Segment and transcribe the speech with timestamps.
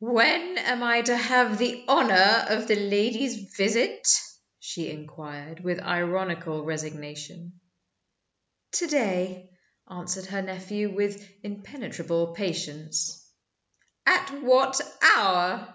[0.00, 4.06] "When am I to have the honor of the lady's visit?"
[4.58, 7.58] she inquired, with ironical resignation.
[8.72, 9.48] "To day,"
[9.90, 13.26] answered her nephew, with impenetrable patience.
[14.04, 14.78] "At what
[15.16, 15.72] hour?"